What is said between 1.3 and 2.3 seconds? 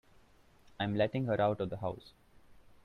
out of the house.